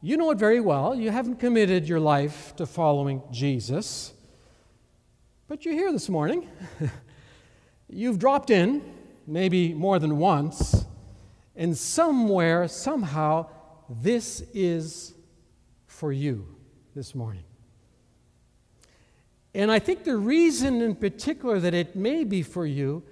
[0.00, 0.94] You know it very well.
[0.94, 4.12] You haven't committed your life to following Jesus,
[5.48, 6.48] but you're here this morning.
[7.88, 8.82] You've dropped in,
[9.26, 10.84] maybe more than once,
[11.54, 13.46] and somewhere, somehow,
[13.88, 15.14] this is
[15.86, 16.46] for you
[16.94, 17.44] this morning.
[19.54, 23.02] And I think the reason in particular that it may be for you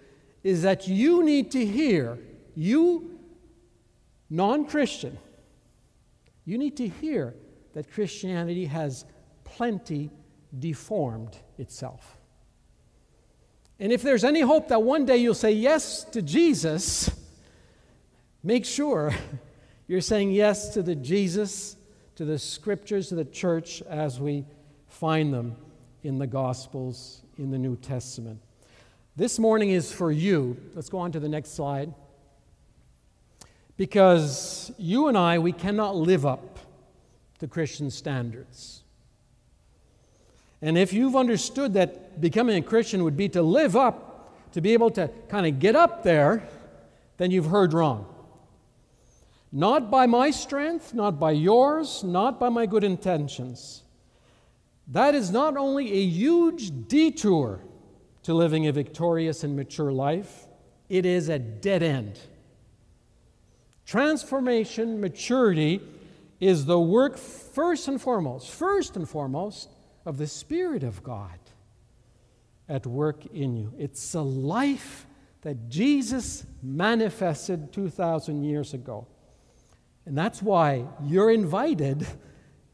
[0.42, 2.18] is that you need to hear,
[2.54, 3.18] you
[4.28, 5.16] non Christian,
[6.44, 7.34] you need to hear
[7.72, 9.04] that Christianity has
[9.44, 10.10] plenty
[10.58, 12.18] deformed itself.
[13.84, 17.10] And if there's any hope that one day you'll say yes to Jesus,
[18.42, 19.14] make sure
[19.86, 21.76] you're saying yes to the Jesus,
[22.16, 24.46] to the scriptures, to the church as we
[24.88, 25.56] find them
[26.02, 28.40] in the Gospels, in the New Testament.
[29.16, 30.56] This morning is for you.
[30.72, 31.92] Let's go on to the next slide.
[33.76, 36.58] Because you and I, we cannot live up
[37.40, 38.83] to Christian standards.
[40.64, 44.72] And if you've understood that becoming a Christian would be to live up, to be
[44.72, 46.48] able to kind of get up there,
[47.18, 48.06] then you've heard wrong.
[49.52, 53.82] Not by my strength, not by yours, not by my good intentions.
[54.88, 57.60] That is not only a huge detour
[58.22, 60.46] to living a victorious and mature life,
[60.88, 62.18] it is a dead end.
[63.84, 65.82] Transformation, maturity,
[66.40, 69.68] is the work first and foremost, first and foremost,
[70.04, 71.38] of the Spirit of God
[72.68, 73.72] at work in you.
[73.78, 75.06] It's a life
[75.42, 79.06] that Jesus manifested 2,000 years ago.
[80.06, 82.06] And that's why you're invited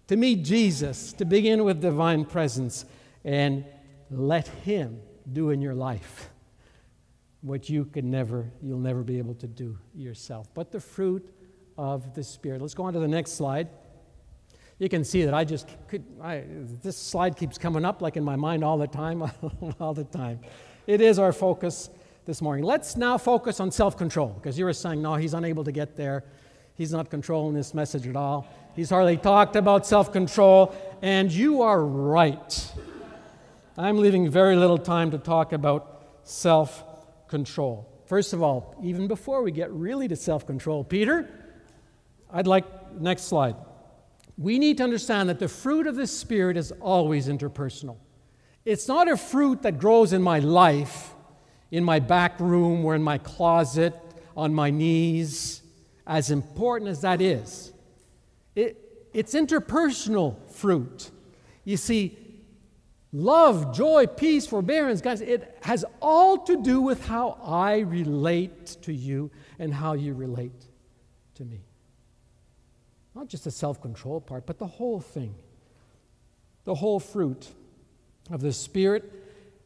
[0.08, 2.84] to meet Jesus, to begin with divine presence,
[3.24, 3.64] and
[4.10, 5.00] let Him
[5.32, 6.30] do in your life
[7.42, 10.48] what you can never, you'll never be able to do yourself.
[10.52, 11.28] But the fruit
[11.78, 12.60] of the Spirit.
[12.60, 13.68] Let's go on to the next slide.
[14.80, 16.42] You can see that I just could, I,
[16.82, 19.22] this slide keeps coming up like in my mind all the time,
[19.80, 20.40] all the time.
[20.86, 21.90] It is our focus
[22.24, 22.64] this morning.
[22.64, 25.96] Let's now focus on self control because you were saying, no, he's unable to get
[25.96, 26.24] there.
[26.76, 28.48] He's not controlling this message at all.
[28.74, 32.72] He's hardly talked about self control, and you are right.
[33.76, 36.84] I'm leaving very little time to talk about self
[37.28, 37.86] control.
[38.06, 41.28] First of all, even before we get really to self control, Peter,
[42.32, 42.64] I'd like,
[42.98, 43.56] next slide.
[44.40, 47.98] We need to understand that the fruit of the Spirit is always interpersonal.
[48.64, 51.12] It's not a fruit that grows in my life,
[51.70, 53.94] in my back room or in my closet,
[54.34, 55.60] on my knees,
[56.06, 57.74] as important as that is.
[58.56, 61.10] It, it's interpersonal fruit.
[61.64, 62.16] You see,
[63.12, 68.94] love, joy, peace, forbearance, guys, it has all to do with how I relate to
[68.94, 70.64] you and how you relate
[71.34, 71.60] to me.
[73.20, 75.34] Not just the self control part, but the whole thing,
[76.64, 77.48] the whole fruit
[78.30, 79.12] of the Spirit.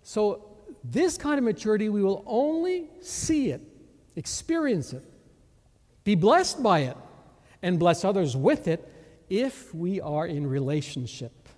[0.02, 0.44] So,
[0.82, 3.60] this kind of maturity, we will only see it,
[4.16, 5.04] experience it,
[6.02, 6.96] be blessed by it,
[7.62, 8.92] and bless others with it
[9.30, 11.48] if we are in relationship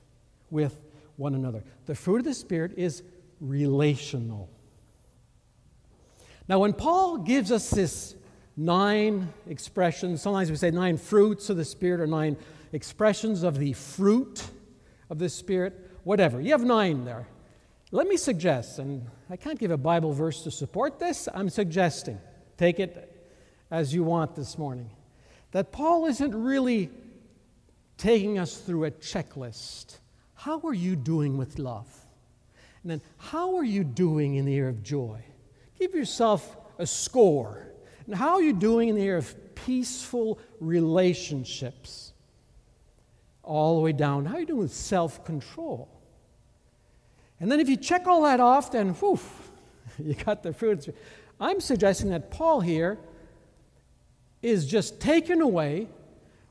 [0.50, 0.78] with
[1.16, 1.64] one another.
[1.86, 3.02] The fruit of the Spirit is
[3.40, 4.50] relational.
[6.46, 8.16] Now, when Paul gives us this
[8.56, 12.36] nine expressions, sometimes we say nine fruits of the Spirit or nine
[12.72, 14.42] expressions of the fruit
[15.10, 16.40] of the Spirit, whatever.
[16.40, 17.28] You have nine there.
[17.92, 22.18] Let me suggest, and I can't give a Bible verse to support this, I'm suggesting,
[22.56, 23.12] take it
[23.70, 24.90] as you want this morning,
[25.52, 26.90] that Paul isn't really
[27.96, 29.98] taking us through a checklist
[30.36, 31.88] how are you doing with love?
[32.82, 35.20] And then, how are you doing in the area of joy?
[35.78, 37.66] Give yourself a score.
[38.06, 42.12] And how are you doing in the area of peaceful relationships?
[43.42, 44.24] All the way down.
[44.24, 45.88] How are you doing with self control?
[47.38, 49.20] And then, if you check all that off, then whew,
[49.98, 50.88] you got the fruits.
[51.38, 52.98] I'm suggesting that Paul here
[54.42, 55.88] is just taken away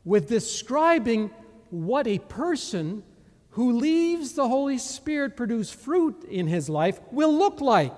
[0.03, 1.31] with describing
[1.69, 3.03] what a person
[3.51, 7.93] who leaves the Holy Spirit produce fruit in his life will look like.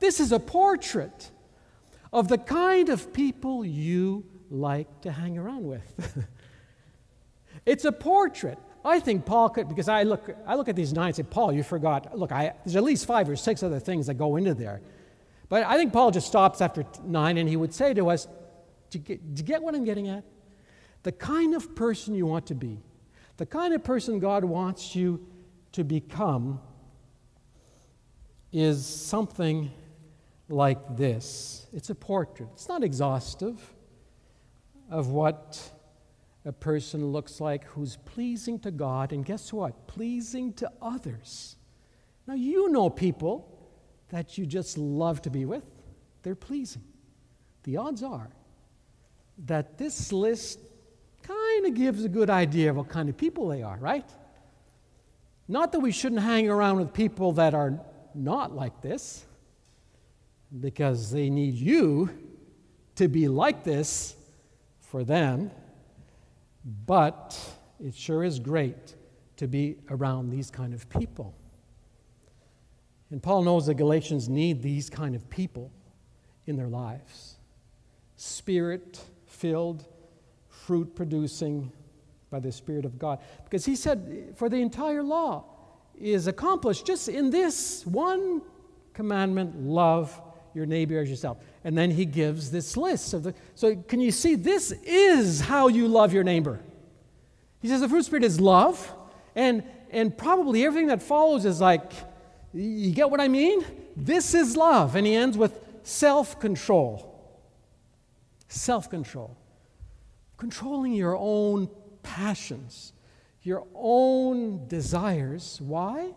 [0.00, 1.30] This is a portrait
[2.12, 6.26] of the kind of people you like to hang around with.
[7.66, 8.58] it's a portrait.
[8.84, 11.52] I think Paul could, because I look, I look at these nine and say, Paul,
[11.52, 12.16] you forgot.
[12.18, 14.80] Look, I, there's at least five or six other things that go into there.
[15.48, 18.26] But I think Paul just stops after nine and he would say to us,
[18.90, 20.24] do you, get, do you get what I'm getting at?
[21.02, 22.78] The kind of person you want to be
[23.38, 25.24] the kind of person God wants you
[25.72, 26.60] to become
[28.52, 29.70] is something
[30.48, 33.74] like this it's a portrait, it's not exhaustive
[34.90, 35.70] of what
[36.44, 39.86] a person looks like who's pleasing to God, and guess what?
[39.86, 41.56] Pleasing to others.
[42.26, 43.54] Now, you know people
[44.08, 45.64] that you just love to be with,
[46.22, 46.82] they're pleasing.
[47.64, 48.30] The odds are
[49.46, 50.58] that this list
[51.22, 54.08] kind of gives a good idea of what kind of people they are, right?
[55.46, 57.78] Not that we shouldn't hang around with people that are
[58.14, 59.24] not like this,
[60.60, 62.10] because they need you
[62.96, 64.16] to be like this
[64.80, 65.50] for them,
[66.86, 67.38] but
[67.84, 68.94] it sure is great
[69.36, 71.34] to be around these kind of people.
[73.10, 75.70] And Paul knows the Galatians need these kind of people
[76.46, 77.36] in their lives
[78.16, 79.86] spirit filled
[80.48, 81.70] fruit producing
[82.30, 83.20] by the Spirit of God.
[83.44, 85.44] Because he said, for the entire law
[85.98, 88.42] is accomplished just in this one
[88.92, 90.20] commandment love
[90.58, 91.38] your neighbor as yourself.
[91.64, 93.34] And then he gives this list of the.
[93.54, 96.60] So can you see this is how you love your neighbor?
[97.62, 98.92] He says the fruit spirit is love,
[99.34, 101.92] and and probably everything that follows is like,
[102.52, 103.64] you get what I mean?
[103.96, 104.96] This is love.
[104.96, 107.04] And he ends with self control.
[108.48, 109.36] Self control
[110.38, 111.68] controlling your own
[112.02, 112.94] passions,
[113.42, 115.60] your own desires.
[115.60, 116.12] Why?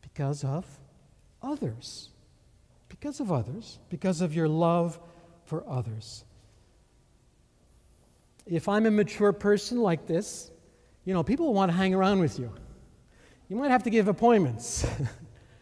[0.00, 0.66] Because of
[1.40, 2.08] others.
[3.04, 3.78] Because of others.
[3.90, 4.98] Because of your love
[5.44, 6.24] for others.
[8.46, 10.50] If I'm a mature person like this,
[11.04, 12.50] you know, people want to hang around with you.
[13.50, 14.86] You might have to give appointments.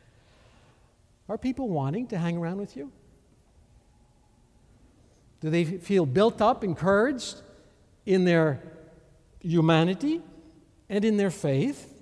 [1.29, 2.93] Are people wanting to hang around with you?
[5.41, 7.43] Do they feel built up, encouraged
[8.07, 8.63] in their
[9.41, 10.23] humanity
[10.89, 11.93] and in their faith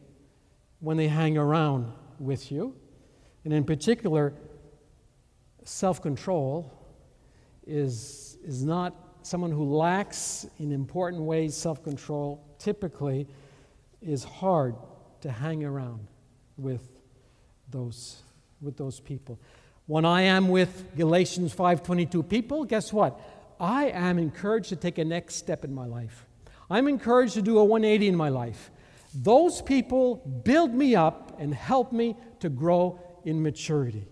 [0.81, 2.77] when they hang around with you?
[3.47, 4.35] And in particular,
[5.71, 6.73] self control
[7.65, 8.93] is, is not
[9.23, 13.29] someone who lacks in important ways self control, typically
[14.03, 14.75] is hard
[15.21, 16.09] to hang around
[16.57, 16.83] with
[17.71, 18.23] those,
[18.61, 19.39] with those people.
[19.87, 23.21] When I am with Galatians 5:22 people, guess what?
[23.61, 26.27] I am encouraged to take a next step in my life.
[26.69, 28.71] I'm encouraged to do a 180 in my life.
[29.15, 34.07] Those people build me up and help me to grow in maturity.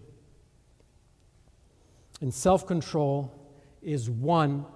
[2.21, 3.33] And self control
[3.83, 4.67] is one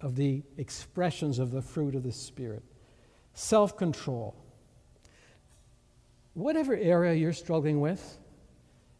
[0.00, 2.62] of the expressions of the fruit of the Spirit.
[3.34, 4.34] Self control.
[6.34, 8.18] Whatever area you're struggling with,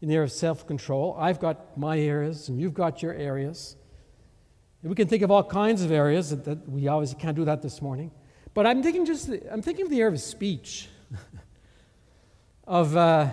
[0.01, 3.77] in the area of self control, I've got my areas and you've got your areas.
[4.83, 7.45] And we can think of all kinds of areas that, that we obviously can't do
[7.47, 8.13] that this morning.
[8.55, 10.89] But I'm thinking just, I'm thinking of the area of speech,
[12.65, 13.29] of, uh,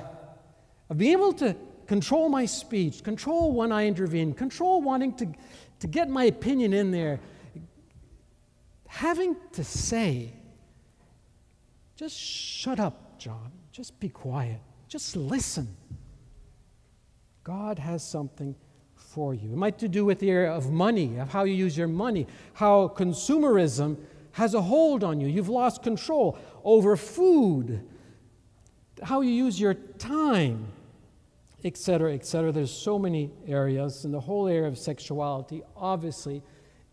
[0.90, 1.56] of being able to
[1.88, 5.28] control my speech, control when I intervene, control wanting to,
[5.80, 7.20] to get my opinion in there,
[8.88, 10.34] having to say,
[11.96, 15.76] just shut up, John, just be quiet, just listen.
[17.44, 18.56] God has something
[18.96, 19.54] for you.
[19.54, 22.28] It might to do with the area of money, of how you use your money,
[22.54, 23.98] how consumerism
[24.34, 25.28] has a hold on you.
[25.28, 27.82] You've lost control over food,
[29.02, 30.68] how you use your time,
[31.66, 32.52] etc., etc.
[32.52, 36.44] There's so many areas, and the whole area of sexuality obviously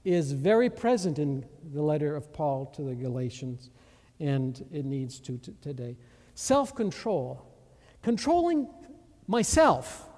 [0.03, 3.71] is very present in the letter of Paul to the Galatians,
[4.19, 5.99] and it needs to t- today.
[6.35, 7.47] Self control,
[8.03, 8.67] controlling
[9.29, 10.09] myself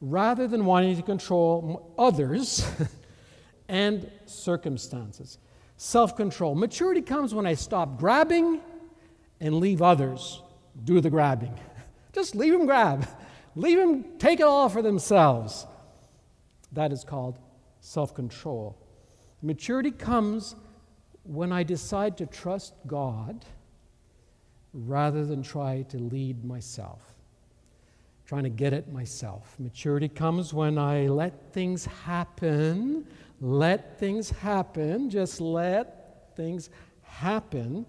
[0.00, 2.66] rather than wanting to control others
[3.68, 5.38] and circumstances.
[5.76, 6.54] Self control.
[6.54, 8.62] Maturity comes when I stop grabbing
[9.40, 10.42] and leave others
[10.84, 11.54] do the grabbing.
[12.14, 13.06] Just leave them grab.
[13.58, 15.66] Leave them take it all for themselves.
[16.70, 17.40] That is called
[17.80, 18.78] self control.
[19.42, 20.54] Maturity comes
[21.24, 23.44] when I decide to trust God
[24.72, 27.02] rather than try to lead myself,
[28.26, 29.56] trying to get it myself.
[29.58, 33.08] Maturity comes when I let things happen,
[33.40, 36.70] let things happen, just let things
[37.02, 37.86] happen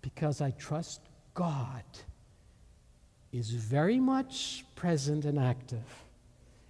[0.00, 1.00] because I trust
[1.34, 1.82] God
[3.32, 6.04] is very much present and active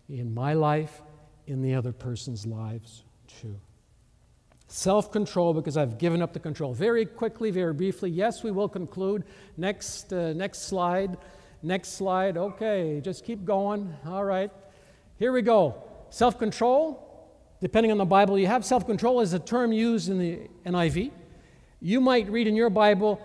[0.08, 1.02] in my life,
[1.46, 3.56] in the other person's lives too.
[4.68, 6.72] Self control, because I've given up the control.
[6.72, 9.24] Very quickly, very briefly, yes, we will conclude.
[9.56, 11.18] Next, uh, next slide.
[11.62, 12.36] Next slide.
[12.36, 13.94] Okay, just keep going.
[14.06, 14.50] All right.
[15.18, 15.74] Here we go.
[16.10, 17.28] Self control,
[17.60, 21.10] depending on the Bible you have, self control is a term used in the NIV.
[21.80, 23.20] You might read in your Bible,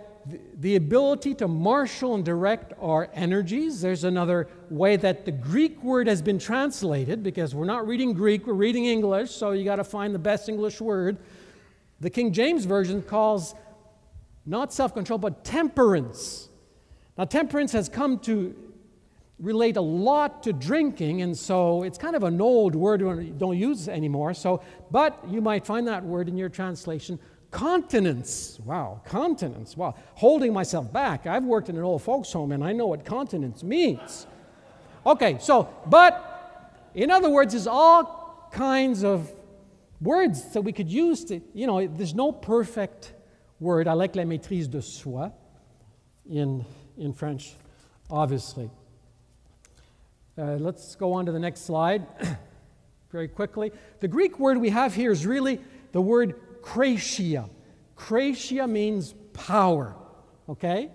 [0.60, 3.82] the ability to marshal and direct our energies.
[3.82, 8.48] There's another way that the Greek word has been translated because we're not reading Greek,
[8.48, 11.18] we're reading English, so you got to find the best English word.
[12.00, 13.56] The King James Version calls
[14.46, 16.50] not self control, but temperance.
[17.18, 18.56] Now, temperance has come to
[19.40, 23.58] relate a lot to drinking, and so it's kind of an old word we don't
[23.58, 24.34] use anymore.
[24.34, 27.20] So, but you might find that word in your translation
[27.52, 28.60] Continence.
[28.66, 29.78] Wow, continence.
[29.78, 29.96] Wow.
[30.16, 31.26] Holding myself back.
[31.26, 34.28] I've worked in an old folks' home and I know what continence means.
[35.06, 39.32] Okay, so, but in other words, there's all kinds of
[40.02, 43.14] words that we could use to, you know, there's no perfect
[43.60, 43.88] word.
[43.88, 45.32] I like la maîtrise de soi
[46.30, 46.66] in,
[46.98, 47.56] in French,
[48.10, 48.70] obviously.
[50.38, 52.06] Uh, let's go on to the next slide
[53.12, 53.72] very quickly.
[54.02, 55.60] The Greek word we have here is really
[55.94, 56.36] the word
[56.68, 57.50] kratia.
[57.96, 59.96] Kratia means power,
[60.50, 60.92] okay?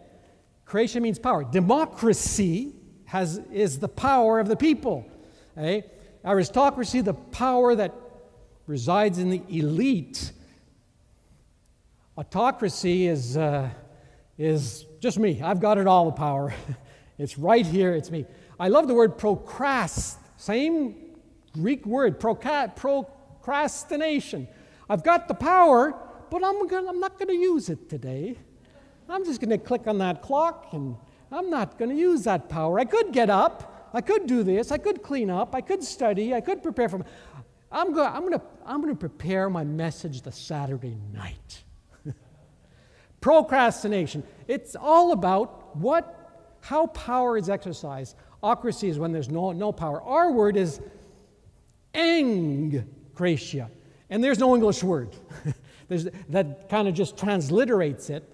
[0.67, 1.45] Kratia means power.
[1.45, 2.75] Democracy
[3.07, 5.07] has, is the power of the people.
[5.57, 5.85] Okay?
[6.25, 7.95] Aristocracy, the power that
[8.67, 10.33] resides in the elite.
[12.17, 13.69] Autocracy is, uh,
[14.39, 15.43] is just me.
[15.43, 16.55] I've got it all, the power.
[17.19, 18.27] it's right here, it's me.
[18.61, 20.95] I love the word procrast, same
[21.55, 24.49] Greek word, procrastination.
[24.93, 25.95] I've got the power,
[26.31, 28.37] but I'm, gonna, I'm not going to use it today.
[29.09, 30.97] I'm just going to click on that clock and
[31.31, 32.79] I'm not going to use that power.
[32.79, 33.89] I could get up.
[33.95, 34.71] I could do this.
[34.71, 35.55] I could clean up.
[35.55, 36.35] I could study.
[36.35, 37.07] I could prepare for.
[37.71, 38.13] I'm going.
[38.13, 38.43] I'm to.
[38.67, 41.65] I'm going to prepare my message the Saturday night.
[43.23, 44.25] Procrastination.
[44.47, 48.15] It's all about what, how power is exercised.
[48.43, 50.03] Ocracy is when there's no, no power.
[50.03, 50.83] Our word is
[51.95, 53.71] engkratia.
[54.13, 55.09] And there's no English word
[56.29, 58.29] that kind of just transliterates it.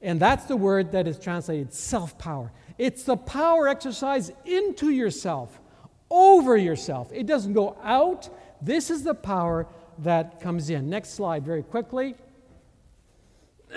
[0.00, 2.50] And that's the word that is translated self power.
[2.78, 5.60] It's the power exercise into yourself,
[6.08, 7.12] over yourself.
[7.12, 8.30] It doesn't go out.
[8.62, 9.66] This is the power
[9.98, 10.88] that comes in.
[10.88, 12.14] Next slide, very quickly.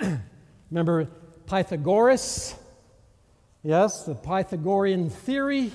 [0.70, 1.04] Remember
[1.46, 2.54] Pythagoras?
[3.62, 5.70] Yes, the Pythagorean theory.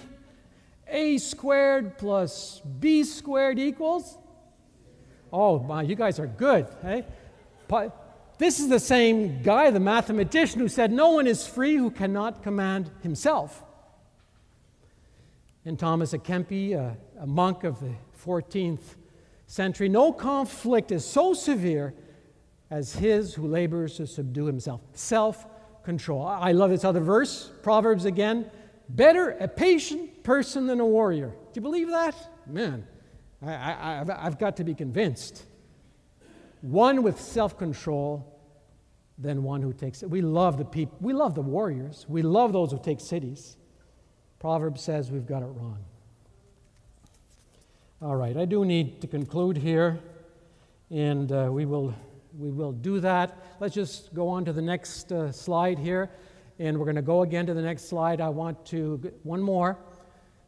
[0.88, 4.18] A squared plus B squared equals
[5.32, 6.68] Oh, my, you guys are good.
[6.82, 7.06] Hey?
[7.68, 11.92] But this is the same guy, the mathematician, who said, No one is free who
[11.92, 13.64] cannot command himself.
[15.64, 17.94] And Thomas à Kempis, a, a monk of the
[18.26, 18.96] 14th
[19.46, 21.94] century, no conflict is so severe
[22.72, 24.82] as his who labors to subdue himself.
[24.94, 25.46] Self
[25.84, 26.26] control.
[26.26, 28.50] I love this other verse, Proverbs again.
[28.90, 31.28] Better a patient person than a warrior.
[31.28, 32.16] Do you believe that?
[32.48, 32.86] Man,
[33.44, 35.44] I, have got to be convinced.
[36.62, 38.28] One with self control
[39.18, 40.10] than one who takes it.
[40.10, 43.58] We love the people, we love the warriors, we love those who take cities.
[44.40, 45.80] Proverbs says we've got it wrong.
[48.02, 50.00] All right, I do need to conclude here,
[50.90, 51.94] and uh, we, will,
[52.38, 53.38] we will do that.
[53.60, 56.10] Let's just go on to the next uh, slide here,
[56.58, 58.20] and we're going to go again to the next slide.
[58.20, 59.78] I want to, one more.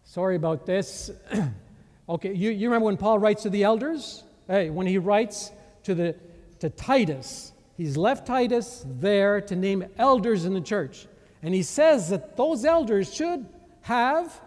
[0.03, 1.11] Sorry about this.
[2.07, 4.23] okay, you, you remember when Paul writes to the elders?
[4.47, 5.51] Hey, when he writes
[5.83, 6.15] to, the,
[6.59, 11.07] to Titus, he's left Titus there to name elders in the church.
[11.41, 13.45] And he says that those elders should
[13.81, 14.41] have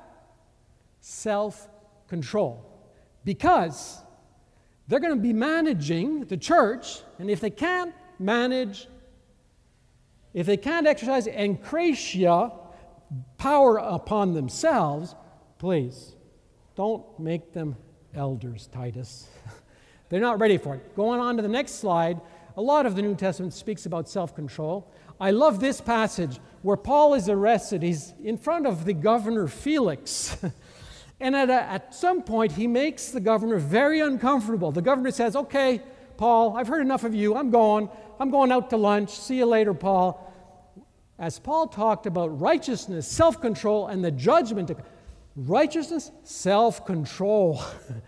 [1.01, 1.69] self
[2.09, 2.65] control
[3.25, 4.01] because
[4.89, 8.89] they're going to be managing the church, and if they can't manage,
[10.33, 12.53] if they can't exercise encratia,
[13.39, 15.15] power upon themselves,
[15.59, 16.16] please
[16.77, 17.77] don't make them
[18.14, 19.29] elders, Titus.
[20.09, 20.95] They're not ready for it.
[20.95, 22.20] Going on to the next slide,
[22.57, 24.93] a lot of the New Testament speaks about self control.
[25.18, 27.83] I love this passage where Paul is arrested.
[27.83, 30.37] He's in front of the governor Felix.
[31.18, 34.70] And at, a, at some point, he makes the governor very uncomfortable.
[34.70, 35.81] The governor says, Okay,
[36.16, 37.35] Paul, I've heard enough of you.
[37.35, 37.89] I'm going.
[38.20, 39.11] I'm going out to lunch.
[39.11, 40.22] See you later, Paul.
[41.18, 44.70] As Paul talked about righteousness, self control, and the judgment
[45.37, 47.62] righteousness, self control,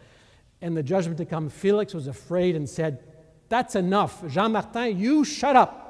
[0.63, 3.05] and the judgment to come, Felix was afraid and said,
[3.49, 4.27] That's enough.
[4.29, 5.85] Jean Martin, you shut up.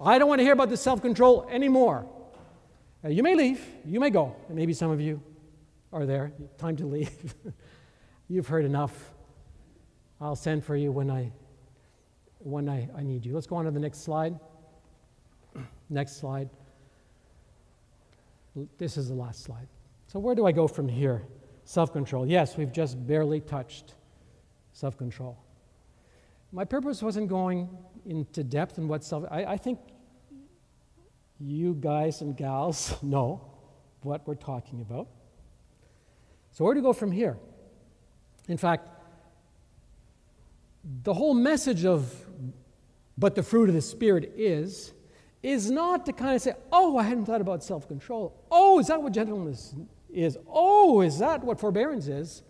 [0.00, 2.06] I don't want to hear about the self control anymore.
[3.04, 5.22] Uh, you may leave, you may go, and maybe some of you
[5.92, 6.32] are there.
[6.58, 7.34] Time to leave.
[8.28, 9.12] You've heard enough.
[10.20, 11.32] I'll send for you when I
[12.38, 13.34] when I, I need you.
[13.34, 14.38] Let's go on to the next slide.
[15.90, 16.48] next slide.
[18.78, 19.68] This is the last slide.
[20.06, 21.22] So where do I go from here?
[21.64, 22.26] Self-control.
[22.26, 23.94] Yes, we've just barely touched
[24.72, 25.36] self-control.
[26.52, 27.68] My purpose wasn't going
[28.04, 29.80] into depth in what self I, I think
[31.40, 33.40] you guys and gals know
[34.02, 35.08] what we're talking about.
[36.52, 37.36] So, where do we go from here?
[38.48, 38.88] In fact,
[41.02, 42.14] the whole message of
[43.18, 44.92] but the fruit of the Spirit is,
[45.42, 48.34] is not to kind of say, oh, I hadn't thought about self control.
[48.50, 49.74] Oh, is that what gentleness
[50.12, 50.36] is?
[50.48, 52.42] Oh, is that what forbearance is?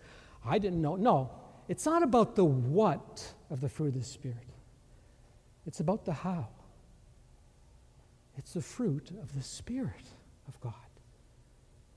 [0.45, 0.95] I didn't know.
[0.95, 1.31] No,
[1.67, 4.37] it's not about the what of the fruit of the Spirit,
[5.65, 6.47] it's about the how.
[8.37, 10.05] It's the fruit of the Spirit
[10.47, 10.73] of God.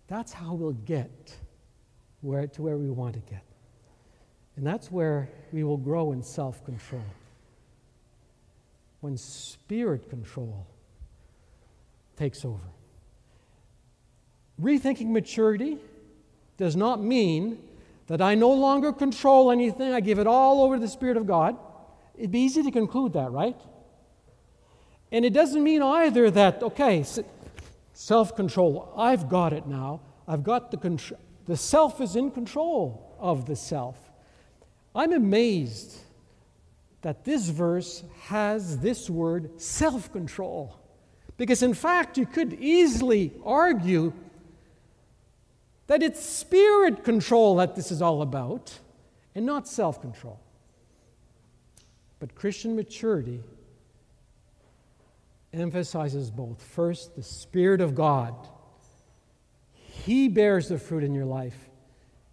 [0.09, 1.37] That's how we'll get
[2.23, 3.45] where, to where we want to get.
[4.57, 7.05] And that's where we will grow in self control.
[9.01, 10.67] When spirit control
[12.21, 12.61] takes over.
[14.61, 15.79] Rethinking maturity
[16.59, 17.59] does not mean
[18.09, 21.27] that I no longer control anything, I give it all over to the Spirit of
[21.27, 21.57] God.
[22.15, 23.57] It'd be easy to conclude that, right?
[25.11, 27.07] And it doesn't mean either that, okay,
[27.95, 30.03] self control, I've got it now.
[30.29, 31.19] I've got the control.
[31.47, 33.97] The self is in control of the self.
[34.95, 35.97] I'm amazed
[37.01, 40.80] that this verse has this word self control.
[41.41, 44.13] Because, in fact, you could easily argue
[45.87, 48.79] that it's spirit control that this is all about
[49.35, 50.39] and not self control.
[52.19, 53.41] But Christian maturity
[55.55, 56.63] emphasizes both.
[56.63, 58.35] First, the Spirit of God
[59.73, 61.71] he bears the fruit in your life,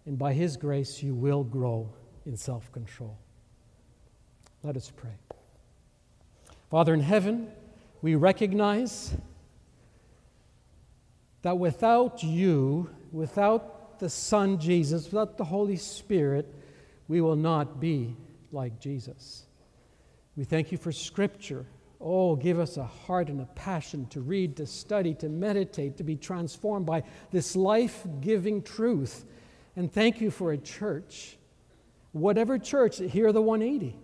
[0.04, 1.88] and by His grace, you will grow
[2.26, 3.16] in self control.
[4.62, 5.14] Let us pray.
[6.68, 7.50] Father in heaven,
[8.02, 9.16] we recognize
[11.42, 16.54] that without you, without the Son Jesus, without the Holy Spirit,
[17.08, 18.16] we will not be
[18.52, 19.46] like Jesus.
[20.36, 21.66] We thank you for Scripture
[22.00, 26.04] Oh, give us a heart and a passion to read, to study, to meditate, to
[26.04, 29.24] be transformed by this life giving truth.
[29.74, 31.36] And thank you for a church,
[32.12, 33.96] whatever church, here the 180.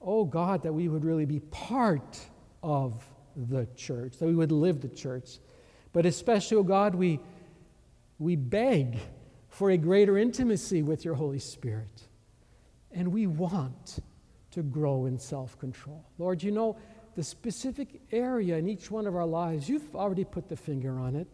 [0.00, 2.18] Oh, God, that we would really be part
[2.66, 5.38] of the church, that we would live the church.
[5.92, 7.20] But especially, oh God, we,
[8.18, 8.98] we beg
[9.48, 12.02] for a greater intimacy with your Holy Spirit.
[12.90, 14.00] And we want
[14.50, 16.04] to grow in self control.
[16.18, 16.76] Lord, you know
[17.14, 21.14] the specific area in each one of our lives, you've already put the finger on
[21.14, 21.28] it.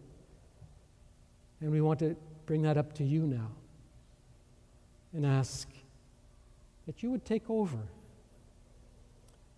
[1.60, 2.14] And we want to
[2.44, 3.50] bring that up to you now
[5.14, 5.68] and ask
[6.86, 7.78] that you would take over,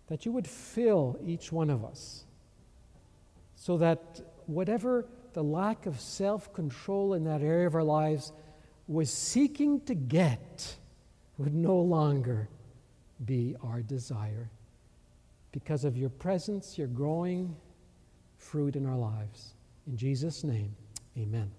[0.07, 2.25] that you would fill each one of us,
[3.55, 8.31] so that whatever the lack of self control in that area of our lives
[8.87, 10.75] was seeking to get
[11.37, 12.47] would no longer
[13.25, 14.49] be our desire.
[15.51, 17.55] Because of your presence, your growing
[18.37, 19.53] fruit in our lives.
[19.87, 20.75] In Jesus' name,
[21.17, 21.51] amen.